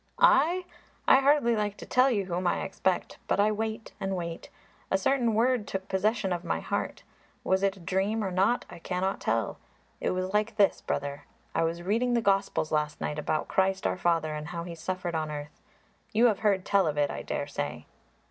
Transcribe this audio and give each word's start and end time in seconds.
"I? 0.17 0.65
I 1.07 1.17
hardly 1.19 1.55
like 1.55 1.77
to 1.77 1.85
tell 1.85 2.09
you 2.09 2.25
whom 2.25 2.47
I 2.47 2.63
expect. 2.63 3.19
But 3.27 3.39
I 3.39 3.51
wait 3.51 3.93
and 3.99 4.15
wait. 4.15 4.49
A 4.89 4.97
certain 4.97 5.35
word 5.35 5.67
took 5.67 5.87
possession 5.87 6.33
of 6.33 6.43
my 6.43 6.59
heart. 6.59 7.03
Was 7.43 7.61
it 7.61 7.77
a 7.77 7.81
dream 7.81 8.23
or 8.23 8.31
not, 8.31 8.65
I 8.67 8.79
cannot 8.79 9.19
tell. 9.21 9.59
It 9.99 10.09
was 10.09 10.33
like 10.33 10.55
this, 10.55 10.81
brother; 10.81 11.25
I 11.53 11.61
was 11.65 11.83
reading 11.83 12.15
the 12.15 12.21
Gospels 12.23 12.71
last 12.71 12.99
night 12.99 13.19
about 13.19 13.47
Christ 13.47 13.85
our 13.85 13.95
Father 13.95 14.33
and 14.33 14.47
how 14.47 14.63
He 14.63 14.73
suffered 14.73 15.13
on 15.13 15.29
earth. 15.29 15.61
You 16.13 16.25
have 16.25 16.39
heard 16.39 16.65
tell 16.65 16.87
of 16.87 16.97
it, 16.97 17.11
I 17.11 17.21
daresay." 17.21 17.85